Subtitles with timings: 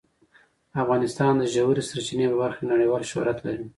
[0.81, 3.65] افغانستان د ژورې سرچینې په برخه کې نړیوال شهرت لري.